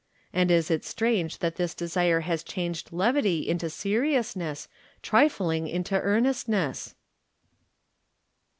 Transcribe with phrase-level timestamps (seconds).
[0.33, 4.67] And is it strange that this desire has changed levity into seriousness,
[5.03, 6.95] tri fling into earnestness